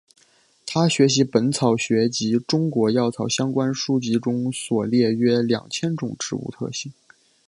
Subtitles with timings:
[0.65, 6.91] 他学习本草学及中国药草相关书籍中所列约两千种植物特性。